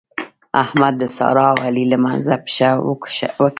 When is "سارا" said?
1.17-1.45